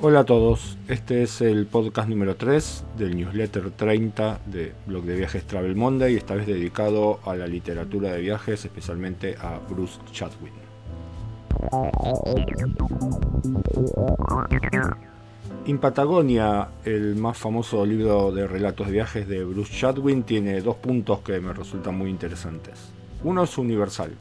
Hola 0.00 0.20
a 0.20 0.24
todos, 0.24 0.78
este 0.88 1.22
es 1.22 1.42
el 1.42 1.66
podcast 1.66 2.08
número 2.08 2.36
3 2.36 2.84
del 2.96 3.16
newsletter 3.16 3.70
30 3.72 4.40
de 4.46 4.72
blog 4.86 5.04
de 5.04 5.16
viajes 5.16 5.46
Travel 5.46 5.76
Monday, 5.76 6.16
esta 6.16 6.34
vez 6.34 6.46
dedicado 6.46 7.20
a 7.26 7.34
la 7.34 7.46
literatura 7.46 8.12
de 8.12 8.20
viajes, 8.20 8.64
especialmente 8.64 9.36
a 9.36 9.58
Bruce 9.68 9.98
Chatwin. 10.10 10.52
In 15.66 15.78
Patagonia, 15.78 16.68
el 16.84 17.16
más 17.16 17.36
famoso 17.36 17.84
libro 17.84 18.32
de 18.32 18.46
relatos 18.46 18.86
de 18.86 18.92
viajes 18.94 19.28
de 19.28 19.44
Bruce 19.44 19.74
Chatwin, 19.74 20.22
tiene 20.22 20.62
dos 20.62 20.76
puntos 20.76 21.20
que 21.20 21.40
me 21.40 21.52
resultan 21.52 21.98
muy 21.98 22.08
interesantes. 22.08 22.90
Uno 23.22 23.42
es 23.42 23.58
universal, 23.58 24.12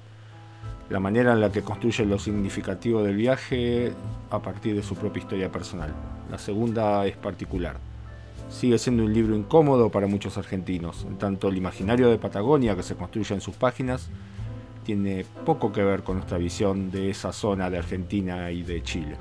la 0.89 0.99
manera 0.99 1.33
en 1.33 1.41
la 1.41 1.51
que 1.51 1.61
construye 1.61 2.05
lo 2.05 2.17
significativo 2.19 3.03
del 3.03 3.15
viaje 3.15 3.91
a 4.29 4.39
partir 4.39 4.75
de 4.75 4.83
su 4.83 4.95
propia 4.95 5.21
historia 5.21 5.51
personal. 5.51 5.93
La 6.31 6.37
segunda 6.37 7.05
es 7.05 7.17
particular. 7.17 7.77
Sigue 8.49 8.77
siendo 8.77 9.03
un 9.03 9.13
libro 9.13 9.35
incómodo 9.35 9.89
para 9.89 10.07
muchos 10.07 10.37
argentinos, 10.37 11.05
en 11.07 11.17
tanto 11.17 11.49
el 11.49 11.57
imaginario 11.57 12.09
de 12.09 12.17
Patagonia 12.17 12.75
que 12.75 12.83
se 12.83 12.95
construye 12.95 13.35
en 13.35 13.41
sus 13.41 13.55
páginas 13.55 14.09
tiene 14.87 15.25
poco 15.45 15.73
que 15.73 15.83
ver 15.83 16.01
con 16.01 16.15
nuestra 16.15 16.37
visión 16.37 16.89
de 16.91 17.09
esa 17.09 17.33
zona 17.33 17.69
de 17.69 17.77
Argentina 17.77 18.49
y 18.51 18.63
de 18.63 18.81
Chile. 18.83 19.17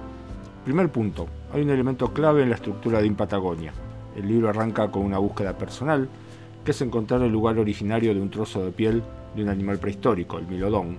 Primer 0.64 0.90
punto, 0.90 1.26
hay 1.52 1.62
un 1.62 1.70
elemento 1.70 2.12
clave 2.12 2.44
en 2.44 2.50
la 2.50 2.54
estructura 2.54 3.00
de 3.00 3.08
In 3.08 3.16
Patagonia. 3.16 3.72
El 4.16 4.28
libro 4.28 4.48
arranca 4.48 4.92
con 4.92 5.02
una 5.02 5.18
búsqueda 5.18 5.58
personal, 5.58 6.08
que 6.64 6.70
es 6.70 6.80
encontrar 6.82 7.20
el 7.22 7.32
lugar 7.32 7.58
originario 7.58 8.14
de 8.14 8.20
un 8.20 8.30
trozo 8.30 8.64
de 8.64 8.70
piel 8.70 9.02
de 9.34 9.42
un 9.42 9.48
animal 9.48 9.80
prehistórico, 9.80 10.38
el 10.38 10.46
milodón, 10.46 10.98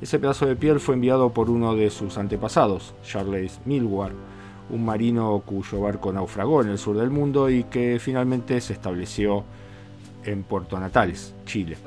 ese 0.00 0.18
pedazo 0.18 0.46
de 0.46 0.56
piel 0.56 0.78
fue 0.78 0.94
enviado 0.94 1.30
por 1.30 1.48
uno 1.48 1.74
de 1.74 1.88
sus 1.88 2.18
antepasados, 2.18 2.94
Charles 3.02 3.60
Milward, 3.64 4.12
un 4.68 4.84
marino 4.84 5.42
cuyo 5.46 5.80
barco 5.80 6.12
naufragó 6.12 6.60
en 6.60 6.68
el 6.68 6.78
sur 6.78 6.96
del 6.98 7.10
mundo 7.10 7.48
y 7.48 7.64
que 7.64 7.98
finalmente 7.98 8.60
se 8.60 8.74
estableció 8.74 9.44
en 10.24 10.42
Puerto 10.42 10.78
Natales, 10.78 11.34
Chile. 11.46 11.78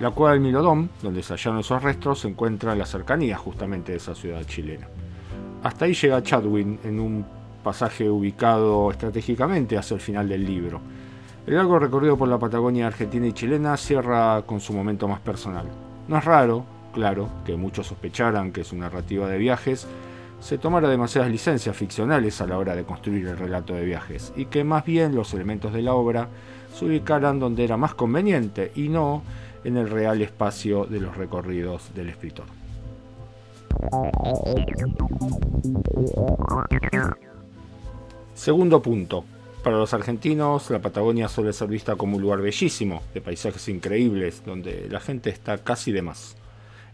La 0.00 0.10
cueva 0.10 0.32
del 0.32 0.40
Milodón, 0.40 0.90
donde 1.02 1.22
se 1.22 1.32
hallaron 1.32 1.60
esos 1.60 1.82
restos, 1.82 2.20
se 2.20 2.28
encuentra 2.28 2.72
en 2.72 2.80
la 2.80 2.86
cercanía 2.86 3.36
justamente 3.38 3.92
de 3.92 3.98
esa 3.98 4.14
ciudad 4.14 4.44
chilena. 4.44 4.86
Hasta 5.62 5.86
ahí 5.86 5.94
llega 5.94 6.22
Chadwin 6.22 6.78
en 6.84 7.00
un 7.00 7.24
pasaje 7.64 8.08
ubicado 8.08 8.90
estratégicamente 8.90 9.78
hacia 9.78 9.94
el 9.94 10.00
final 10.00 10.28
del 10.28 10.44
libro. 10.44 10.80
El 11.46 11.54
largo 11.54 11.78
recorrido 11.78 12.16
por 12.16 12.28
la 12.28 12.38
Patagonia 12.38 12.86
argentina 12.86 13.26
y 13.26 13.32
chilena 13.32 13.76
cierra 13.76 14.42
con 14.42 14.60
su 14.60 14.72
momento 14.72 15.08
más 15.08 15.20
personal. 15.20 15.66
No 16.06 16.18
es 16.18 16.24
raro 16.24 16.77
claro, 16.98 17.28
que 17.46 17.56
muchos 17.56 17.86
sospecharan 17.86 18.50
que 18.50 18.64
su 18.64 18.76
narrativa 18.76 19.28
de 19.28 19.38
viajes 19.38 19.86
se 20.40 20.58
tomara 20.58 20.88
demasiadas 20.88 21.30
licencias 21.30 21.76
ficcionales 21.76 22.40
a 22.40 22.46
la 22.48 22.58
hora 22.58 22.74
de 22.74 22.82
construir 22.82 23.28
el 23.28 23.38
relato 23.38 23.72
de 23.72 23.84
viajes 23.84 24.32
y 24.34 24.46
que 24.46 24.64
más 24.64 24.84
bien 24.84 25.14
los 25.14 25.32
elementos 25.32 25.72
de 25.72 25.82
la 25.82 25.94
obra 25.94 26.26
se 26.74 26.86
ubicaran 26.86 27.38
donde 27.38 27.62
era 27.62 27.76
más 27.76 27.94
conveniente 27.94 28.72
y 28.74 28.88
no 28.88 29.22
en 29.62 29.76
el 29.76 29.88
real 29.88 30.20
espacio 30.22 30.86
de 30.86 30.98
los 30.98 31.16
recorridos 31.16 31.94
del 31.94 32.08
escritor. 32.08 32.46
Segundo 38.34 38.82
punto. 38.82 39.24
Para 39.62 39.76
los 39.76 39.94
argentinos, 39.94 40.68
la 40.70 40.80
Patagonia 40.80 41.28
suele 41.28 41.52
ser 41.52 41.68
vista 41.68 41.94
como 41.94 42.16
un 42.16 42.22
lugar 42.22 42.40
bellísimo, 42.40 43.02
de 43.14 43.20
paisajes 43.20 43.68
increíbles, 43.68 44.42
donde 44.44 44.88
la 44.90 44.98
gente 44.98 45.30
está 45.30 45.58
casi 45.58 45.92
de 45.92 46.02
más. 46.02 46.36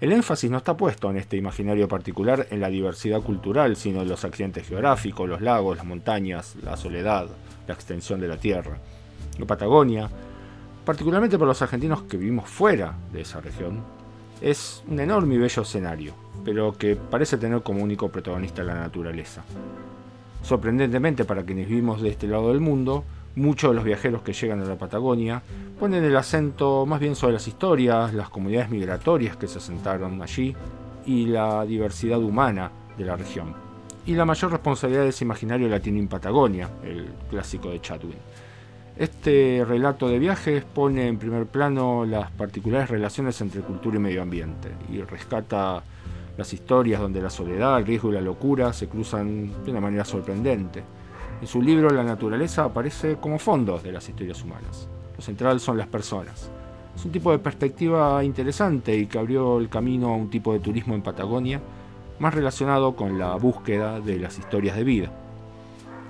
El 0.01 0.13
énfasis 0.13 0.51
no 0.51 0.59
está 0.59 0.77
puesto 0.77 1.09
en 1.09 1.17
este 1.17 1.37
imaginario 1.37 1.87
particular 1.87 2.49
en 2.51 2.61
la 2.61 2.69
diversidad 2.69 3.21
cultural, 3.21 3.77
sino 3.77 4.03
en 4.03 4.09
los 4.09 4.25
accidentes 4.25 4.67
geográficos, 4.67 5.29
los 5.29 5.41
lagos, 5.41 5.77
las 5.77 5.87
montañas, 5.87 6.57
la 6.63 6.77
soledad, 6.77 7.29
la 7.69 7.75
extensión 7.75 8.21
de 8.21 8.29
la 8.29 8.37
tierra. 8.37 8.77
La 9.39 9.47
Patagonia, 9.47 10.11
particularmente 10.85 11.39
para 11.39 11.49
los 11.49 11.63
argentinos 11.63 12.03
que 12.03 12.17
vivimos 12.17 12.49
fuera 12.51 12.95
de 13.13 13.21
esa 13.21 13.41
región, 13.41 13.83
es 14.41 14.83
un 14.89 14.99
enorme 14.99 15.37
y 15.37 15.39
bello 15.39 15.63
escenario, 15.63 16.15
pero 16.45 16.73
que 16.73 16.97
parece 16.97 17.39
tener 17.39 17.63
como 17.63 17.83
único 17.83 18.11
protagonista 18.11 18.65
la 18.65 18.75
naturaleza. 18.75 19.45
Sorprendentemente 20.43 21.25
para 21.25 21.45
quienes 21.45 21.69
vivimos 21.69 22.03
de 22.03 22.11
este 22.11 22.27
lado 22.27 22.49
del 22.49 22.61
mundo, 22.61 23.05
Muchos 23.37 23.71
de 23.71 23.75
los 23.75 23.85
viajeros 23.85 24.23
que 24.23 24.33
llegan 24.33 24.61
a 24.61 24.65
la 24.65 24.77
Patagonia 24.77 25.43
ponen 25.81 26.05
el 26.05 26.17
acento 26.17 26.87
más 26.87 27.01
bien 27.01 27.17
sobre 27.17 27.33
las 27.33 27.49
historias, 27.49 28.15
las 28.15 28.31
comunidades 28.31 28.71
migratorias 28.71 29.37
que 29.37 29.49
se 29.49 29.59
asentaron 29.59 30.23
allí 30.23 30.55
y 31.05 31.27
la 31.27 31.65
diversidad 31.65 32.19
humana 32.19 32.71
de 32.97 33.05
la 33.05 33.17
región. 33.17 33.53
Y 34.07 34.15
la 34.15 34.25
mayor 34.25 34.53
responsabilidad 34.53 35.03
de 35.03 35.09
ese 35.09 35.25
imaginario 35.25 35.69
la 35.69 35.81
tiene 35.81 35.99
en 35.99 36.07
Patagonia, 36.07 36.69
el 36.85 37.09
clásico 37.29 37.71
de 37.71 37.81
Chatwin. 37.81 38.19
Este 38.97 39.65
relato 39.67 40.09
de 40.09 40.21
viajes 40.21 40.65
pone 40.65 41.09
en 41.09 41.19
primer 41.19 41.47
plano 41.47 42.05
las 42.05 42.31
particulares 42.31 42.89
relaciones 42.89 43.41
entre 43.41 43.63
cultura 43.63 43.97
y 43.97 44.01
medio 44.01 44.23
ambiente 44.23 44.69
y 44.93 45.01
rescata 45.01 45.83
las 46.37 46.53
historias 46.53 47.01
donde 47.01 47.21
la 47.21 47.31
soledad, 47.31 47.79
el 47.79 47.87
riesgo 47.87 48.11
y 48.11 48.13
la 48.13 48.21
locura 48.21 48.73
se 48.73 48.87
cruzan 48.87 49.65
de 49.65 49.71
una 49.73 49.81
manera 49.81 50.05
sorprendente 50.05 50.85
en 51.45 51.49
su 51.49 51.61
libro 51.61 51.91
La 51.91 52.03
naturaleza 52.03 52.65
aparece 52.65 53.17
como 53.17 53.39
fondo 53.39 53.79
de 53.79 53.93
las 53.93 54.09
historias 54.09 54.43
humanas. 54.43 54.89
Lo 55.15 55.23
central 55.23 55.61
son 55.61 55.77
las 55.77 55.87
personas. 55.87 56.51
Es 56.97 57.05
un 57.05 57.13
tipo 57.13 57.31
de 57.33 57.39
perspectiva 57.39 58.25
interesante 58.25 58.97
y 58.97 59.05
que 59.05 59.19
abrió 59.19 59.59
el 59.59 59.69
camino 59.69 60.09
a 60.09 60.17
un 60.17 60.31
tipo 60.31 60.55
de 60.55 60.61
turismo 60.61 60.95
en 60.95 61.03
Patagonia 61.03 61.61
más 62.19 62.33
relacionado 62.33 62.97
con 62.97 63.19
la 63.19 63.35
búsqueda 63.35 64.01
de 64.01 64.19
las 64.19 64.39
historias 64.39 64.75
de 64.75 64.85
vida. 64.85 65.13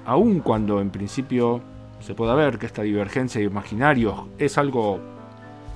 Aun 0.06 0.38
cuando 0.38 0.80
en 0.80 0.90
principio 0.90 1.60
se 1.98 2.14
pueda 2.14 2.36
ver 2.36 2.56
que 2.56 2.66
esta 2.66 2.82
divergencia 2.82 3.40
de 3.40 3.48
imaginarios 3.48 4.26
es 4.38 4.56
algo 4.56 5.00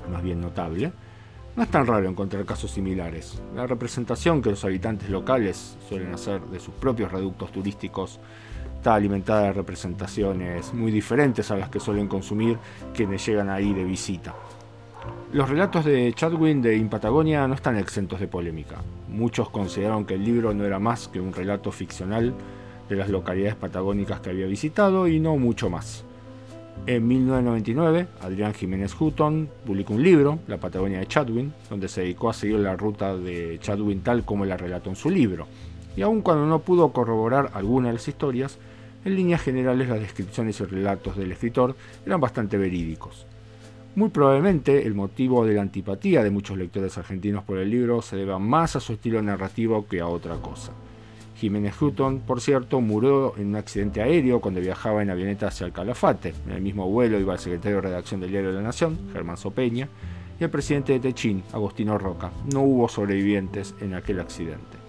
más 0.08 0.22
bien 0.22 0.40
notable, 0.40 0.92
no 1.56 1.64
es 1.64 1.69
tan 1.69 1.84
raro 1.84 2.08
encontrar 2.08 2.44
casos 2.44 2.70
similares. 2.70 3.42
La 3.56 3.66
representación 3.66 4.40
que 4.40 4.50
los 4.50 4.64
habitantes 4.64 5.10
locales 5.10 5.76
suelen 5.88 6.14
hacer 6.14 6.42
de 6.42 6.60
sus 6.60 6.75
propios 6.75 7.10
reductos 7.10 7.50
turísticos 7.50 8.20
está 8.78 8.94
alimentada 8.94 9.42
de 9.42 9.52
representaciones 9.52 10.72
muy 10.72 10.92
diferentes 10.92 11.50
a 11.50 11.56
las 11.56 11.68
que 11.68 11.80
suelen 11.80 12.06
consumir 12.06 12.56
quienes 12.94 13.26
llegan 13.26 13.50
ahí 13.50 13.74
de 13.74 13.82
visita. 13.82 14.36
Los 15.32 15.48
relatos 15.48 15.84
de 15.84 16.12
Chadwin 16.14 16.62
de 16.62 16.76
In 16.76 16.88
Patagonia 16.88 17.48
no 17.48 17.54
están 17.54 17.76
exentos 17.76 18.20
de 18.20 18.28
polémica. 18.28 18.76
Muchos 19.08 19.50
consideraron 19.50 20.04
que 20.04 20.14
el 20.14 20.24
libro 20.24 20.54
no 20.54 20.64
era 20.64 20.78
más 20.78 21.08
que 21.08 21.20
un 21.20 21.32
relato 21.32 21.72
ficcional 21.72 22.32
de 22.88 22.96
las 22.96 23.08
localidades 23.08 23.56
patagónicas 23.56 24.20
que 24.20 24.30
había 24.30 24.46
visitado 24.46 25.08
y 25.08 25.18
no 25.18 25.36
mucho 25.36 25.68
más. 25.68 26.04
En 26.86 27.06
1999, 27.06 28.06
Adrián 28.22 28.54
Jiménez 28.54 28.94
Hutton 28.98 29.48
publicó 29.66 29.94
un 29.94 30.04
libro, 30.04 30.38
La 30.46 30.58
Patagonia 30.58 31.00
de 31.00 31.06
Chadwin, 31.08 31.52
donde 31.68 31.88
se 31.88 32.02
dedicó 32.02 32.30
a 32.30 32.32
seguir 32.32 32.60
la 32.60 32.76
ruta 32.76 33.16
de 33.16 33.58
Chadwin 33.60 34.02
tal 34.02 34.24
como 34.24 34.44
la 34.44 34.56
relató 34.56 34.88
en 34.88 34.96
su 34.96 35.10
libro. 35.10 35.48
Y 35.97 36.03
aun 36.03 36.22
cuando 36.22 36.47
no 36.47 36.60
pudo 36.60 36.93
corroborar 36.93 37.50
alguna 37.54 37.88
de 37.88 37.94
las 37.94 38.09
historias, 38.09 38.59
en 39.04 39.16
líneas 39.16 39.43
generales 39.43 39.88
las 39.88 40.00
descripciones 40.00 40.60
y 40.60 40.65
relatos 40.65 41.16
del 41.16 41.32
escritor 41.32 41.76
eran 42.04 42.21
bastante 42.21 42.59
verídicos. 42.59 43.26
Muy 43.94 44.10
probablemente 44.10 44.87
el 44.87 44.94
motivo 44.94 45.44
de 45.44 45.54
la 45.54 45.62
antipatía 45.62 46.22
de 46.22 46.31
muchos 46.31 46.56
lectores 46.56 46.97
argentinos 46.99 47.43
por 47.43 47.59
el 47.59 47.71
libro 47.71 48.03
se 48.03 48.16
deba 48.16 48.38
más 48.38 48.76
a 48.76 48.81
su 48.81 48.93
estilo 48.93 49.21
narrativo 49.22 49.87
que 49.88 50.00
a 50.00 50.06
otra 50.06 50.37
cosa. 50.37 50.72
Jiménez 51.37 51.81
Hutton, 51.81 52.20
por 52.20 52.41
cierto, 52.41 52.81
murió 52.81 53.37
en 53.37 53.49
un 53.49 53.56
accidente 53.56 54.03
aéreo 54.03 54.41
cuando 54.41 54.60
viajaba 54.60 55.03
en 55.03 55.10
avioneta 55.10 55.49
hacia 55.49 55.66
el 55.66 55.72
Calafate. 55.72 56.34
En 56.47 56.53
el 56.53 56.60
mismo 56.60 56.88
vuelo 56.91 57.19
iba 57.19 57.32
el 57.32 57.38
secretario 57.38 57.76
de 57.76 57.88
redacción 57.88 58.20
del 58.20 58.31
Diario 58.31 58.50
de 58.50 58.56
la 58.56 58.62
Nación, 58.62 58.99
Germán 59.12 59.37
Sopeña, 59.37 59.88
y 60.38 60.44
el 60.44 60.50
presidente 60.50 60.93
de 60.94 61.00
Techín, 61.00 61.44
Agostino 61.53 61.97
Roca. 61.97 62.32
No 62.53 62.62
hubo 62.62 62.88
sobrevivientes 62.88 63.75
en 63.81 63.94
aquel 63.94 64.19
accidente. 64.19 64.88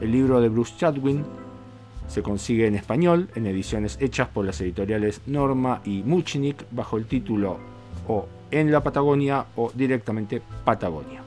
El 0.00 0.12
libro 0.12 0.40
de 0.40 0.48
Bruce 0.48 0.74
Chadwin 0.76 1.24
se 2.08 2.22
consigue 2.22 2.66
en 2.66 2.74
español 2.74 3.28
en 3.34 3.46
ediciones 3.46 3.98
hechas 4.00 4.28
por 4.28 4.44
las 4.44 4.60
editoriales 4.60 5.22
Norma 5.26 5.80
y 5.84 6.02
Muchnik 6.02 6.66
bajo 6.70 6.96
el 6.98 7.06
título 7.06 7.58
o 8.08 8.26
En 8.50 8.70
la 8.70 8.82
Patagonia 8.82 9.46
o 9.56 9.72
directamente 9.74 10.42
Patagonia. 10.64 11.22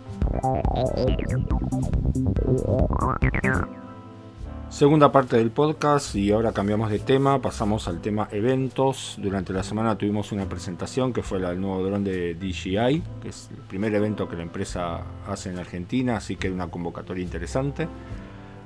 Segunda 4.70 5.12
parte 5.12 5.36
del 5.36 5.50
podcast 5.50 6.16
y 6.16 6.32
ahora 6.32 6.52
cambiamos 6.52 6.92
de 6.92 7.00
tema, 7.00 7.42
pasamos 7.42 7.88
al 7.88 8.02
tema 8.02 8.30
eventos. 8.32 9.16
Durante 9.18 9.52
la 9.52 9.64
semana 9.64 9.98
tuvimos 9.98 10.32
una 10.32 10.46
presentación 10.46 11.12
que 11.12 11.24
fue 11.24 11.40
la 11.40 11.50
del 11.50 11.60
nuevo 11.60 11.84
dron 11.84 12.04
de 12.04 12.36
DJI, 12.36 13.02
que 13.22 13.30
es 13.30 13.50
el 13.52 13.58
primer 13.64 13.94
evento 13.96 14.30
que 14.30 14.36
la 14.36 14.44
empresa 14.44 15.02
hace 15.28 15.50
en 15.50 15.58
Argentina, 15.58 16.18
así 16.18 16.36
que 16.36 16.52
una 16.52 16.68
convocatoria 16.68 17.24
interesante. 17.24 17.88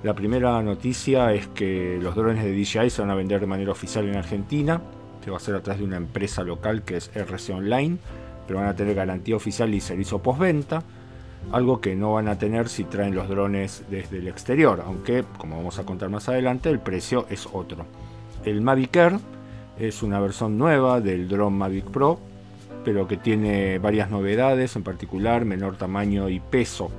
La 0.04 0.14
primera 0.14 0.62
noticia 0.62 1.34
es 1.34 1.48
que 1.48 1.98
los 2.02 2.14
drones 2.14 2.44
de 2.44 2.52
DJI 2.52 2.90
se 2.90 3.02
van 3.02 3.10
a 3.10 3.16
vender 3.16 3.40
de 3.40 3.48
manera 3.48 3.72
oficial 3.72 4.06
en 4.10 4.18
Argentina, 4.18 4.82
se 5.24 5.32
va 5.32 5.38
a 5.38 5.40
hacer 5.40 5.56
a 5.56 5.64
través 5.64 5.80
de 5.80 5.86
una 5.86 5.96
empresa 5.96 6.44
local 6.44 6.84
que 6.84 6.98
es 6.98 7.10
RC 7.16 7.54
Online, 7.54 7.98
pero 8.46 8.60
van 8.60 8.68
a 8.68 8.76
tener 8.76 8.96
garantía 8.96 9.38
oficial 9.38 9.74
y 9.74 9.80
servicio 9.80 10.20
postventa. 10.20 10.84
algo 11.54 11.80
que 11.80 11.96
no 11.96 12.14
van 12.14 12.28
a 12.28 12.38
tener 12.38 12.68
si 12.68 12.84
traen 12.84 13.16
los 13.16 13.30
drones 13.30 13.84
desde 13.90 14.18
el 14.18 14.28
exterior, 14.28 14.84
aunque 14.86 15.24
como 15.38 15.58
vamos 15.58 15.80
a 15.80 15.86
contar 15.86 16.10
más 16.10 16.28
adelante 16.28 16.70
el 16.70 16.80
precio 16.80 17.26
es 17.30 17.48
otro. 17.52 17.86
El 18.44 18.62
Mavic 18.62 18.96
Air 18.98 19.20
es 19.80 20.04
una 20.04 20.20
versión 20.20 20.58
nueva 20.58 21.00
del 21.00 21.30
drone 21.30 21.56
Mavic 21.56 21.86
Pro, 21.86 22.20
pero 22.84 23.08
que 23.08 23.16
tiene 23.16 23.80
varias 23.80 24.10
novedades, 24.10 24.76
en 24.76 24.84
particular 24.84 25.46
menor 25.46 25.78
tamaño 25.78 26.28
y 26.28 26.42
peso. 26.42 26.92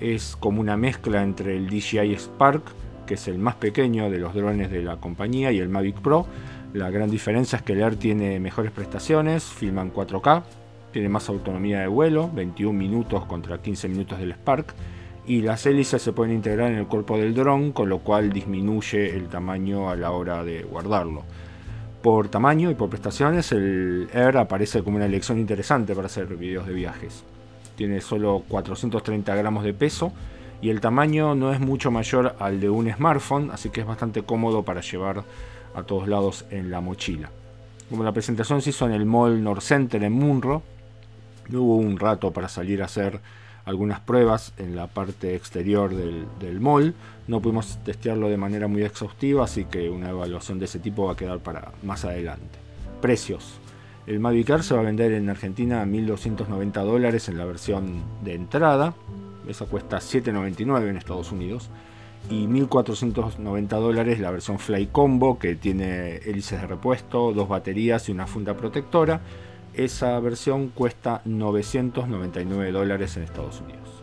Es 0.00 0.34
como 0.34 0.60
una 0.60 0.76
mezcla 0.76 1.22
entre 1.22 1.56
el 1.56 1.68
DJI 1.68 2.14
Spark, 2.16 2.62
que 3.06 3.14
es 3.14 3.28
el 3.28 3.38
más 3.38 3.56
pequeño 3.56 4.10
de 4.10 4.18
los 4.18 4.34
drones 4.34 4.70
de 4.70 4.82
la 4.82 4.96
compañía, 4.96 5.52
y 5.52 5.58
el 5.58 5.68
Mavic 5.68 6.00
Pro. 6.00 6.26
La 6.72 6.90
gran 6.90 7.10
diferencia 7.10 7.56
es 7.56 7.62
que 7.62 7.74
el 7.74 7.82
Air 7.82 7.96
tiene 7.96 8.40
mejores 8.40 8.72
prestaciones, 8.72 9.44
filma 9.44 9.82
en 9.82 9.92
4K, 9.92 10.42
tiene 10.92 11.08
más 11.08 11.28
autonomía 11.28 11.80
de 11.80 11.88
vuelo, 11.88 12.30
21 12.32 12.78
minutos 12.78 13.26
contra 13.26 13.60
15 13.60 13.88
minutos 13.88 14.18
del 14.18 14.32
Spark, 14.32 14.74
y 15.26 15.42
las 15.42 15.66
hélices 15.66 16.00
se 16.00 16.12
pueden 16.12 16.34
integrar 16.34 16.70
en 16.70 16.78
el 16.78 16.86
cuerpo 16.86 17.18
del 17.18 17.34
dron, 17.34 17.72
con 17.72 17.88
lo 17.88 17.98
cual 17.98 18.32
disminuye 18.32 19.14
el 19.14 19.28
tamaño 19.28 19.90
a 19.90 19.96
la 19.96 20.12
hora 20.12 20.42
de 20.44 20.62
guardarlo. 20.62 21.24
Por 22.02 22.28
tamaño 22.28 22.70
y 22.70 22.74
por 22.74 22.88
prestaciones, 22.88 23.52
el 23.52 24.08
Air 24.14 24.38
aparece 24.38 24.82
como 24.82 24.96
una 24.96 25.06
elección 25.06 25.38
interesante 25.38 25.94
para 25.94 26.06
hacer 26.06 26.26
videos 26.36 26.66
de 26.66 26.72
viajes. 26.72 27.24
Tiene 27.80 28.02
solo 28.02 28.44
430 28.46 29.34
gramos 29.36 29.64
de 29.64 29.72
peso 29.72 30.12
y 30.60 30.68
el 30.68 30.82
tamaño 30.82 31.34
no 31.34 31.50
es 31.50 31.60
mucho 31.60 31.90
mayor 31.90 32.36
al 32.38 32.60
de 32.60 32.68
un 32.68 32.92
smartphone, 32.92 33.50
así 33.52 33.70
que 33.70 33.80
es 33.80 33.86
bastante 33.86 34.20
cómodo 34.20 34.64
para 34.64 34.82
llevar 34.82 35.24
a 35.74 35.82
todos 35.84 36.06
lados 36.06 36.44
en 36.50 36.70
la 36.70 36.82
mochila. 36.82 37.30
Como 37.88 38.04
la 38.04 38.12
presentación 38.12 38.60
se 38.60 38.68
hizo 38.68 38.84
en 38.84 38.92
el 38.92 39.06
Mall 39.06 39.42
North 39.42 39.62
Center 39.62 40.04
en 40.04 40.12
Munro, 40.12 40.62
hubo 41.50 41.76
un 41.76 41.98
rato 41.98 42.30
para 42.32 42.50
salir 42.50 42.82
a 42.82 42.84
hacer 42.84 43.18
algunas 43.64 44.00
pruebas 44.00 44.52
en 44.58 44.76
la 44.76 44.86
parte 44.86 45.34
exterior 45.34 45.94
del, 45.94 46.60
mall. 46.60 46.92
No 47.28 47.40
pudimos 47.40 47.78
testearlo 47.82 48.28
de 48.28 48.36
manera 48.36 48.68
muy 48.68 48.82
exhaustiva, 48.82 49.44
así 49.44 49.64
que 49.64 49.88
una 49.88 50.10
evaluación 50.10 50.58
de 50.58 50.66
ese 50.66 50.80
tipo 50.80 51.06
va 51.06 51.12
a 51.12 51.16
quedar 51.16 51.38
para 51.38 51.72
más 51.82 52.04
adelante. 52.04 52.58
Precios. 53.00 53.58
El 54.06 54.20
Mavic 54.20 54.50
Air 54.50 54.62
se 54.62 54.74
va 54.74 54.80
a 54.80 54.84
vender 54.84 55.12
en 55.12 55.28
Argentina 55.28 55.82
a 55.82 55.86
1.290 55.86 56.72
dólares 56.84 57.28
en 57.28 57.38
la 57.38 57.44
versión 57.44 58.02
de 58.24 58.34
entrada. 58.34 58.94
Esa 59.48 59.66
cuesta 59.66 59.98
7.99 59.98 60.88
en 60.88 60.96
Estados 60.96 61.32
Unidos. 61.32 61.70
Y 62.28 62.46
1.490 62.46 63.68
dólares 63.68 64.20
la 64.20 64.30
versión 64.30 64.58
Fly 64.58 64.88
Combo 64.88 65.38
que 65.38 65.54
tiene 65.54 66.16
hélices 66.16 66.60
de 66.60 66.66
repuesto, 66.66 67.32
dos 67.32 67.48
baterías 67.48 68.08
y 68.08 68.12
una 68.12 68.26
funda 68.26 68.54
protectora 68.54 69.20
esa 69.74 70.18
versión 70.20 70.68
cuesta 70.68 71.22
999 71.24 72.72
dólares 72.72 73.16
en 73.16 73.22
Estados 73.22 73.60
Unidos. 73.60 74.02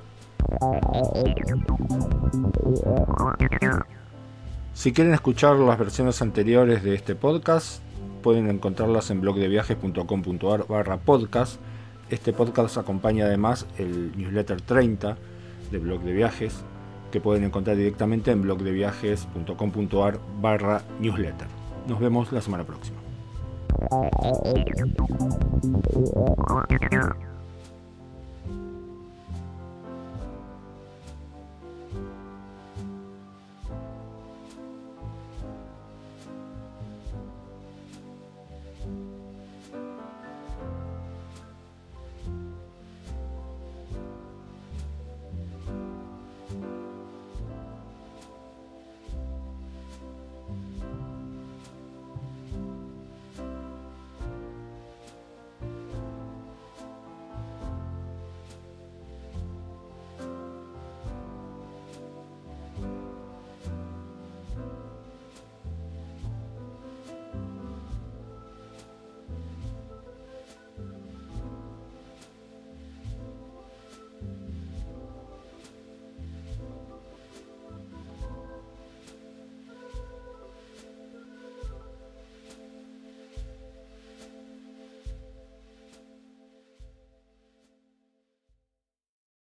Si 4.74 4.94
quieren 4.94 5.14
escuchar 5.14 5.56
las 5.58 5.78
versiones 5.78 6.22
anteriores 6.22 6.84
de 6.84 6.96
este 6.96 7.16
podcast, 7.16 7.82
pueden 8.28 8.50
encontrarlas 8.50 9.10
en 9.10 9.22
blogdeviajes.com.ar 9.22 10.68
barra 10.68 10.98
podcast. 10.98 11.62
Este 12.10 12.34
podcast 12.34 12.78
acompaña 12.78 13.24
además 13.24 13.66
el 13.78 14.12
newsletter 14.18 14.60
30 14.60 15.18
de 15.72 15.78
Blog 15.78 16.02
de 16.02 16.12
Viajes, 16.12 16.62
que 17.10 17.22
pueden 17.22 17.46
encontrar 17.46 17.78
directamente 17.78 18.32
en 18.32 18.42
blogdeviajes.com.ar 18.42 20.20
barra 20.42 20.82
newsletter. 21.00 21.48
Nos 21.88 22.02
vemos 22.02 22.34
la 22.34 22.42
semana 22.42 22.66
próxima. 22.66 22.98